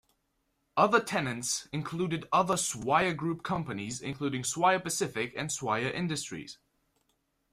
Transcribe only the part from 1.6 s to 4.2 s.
included other Swire group companies,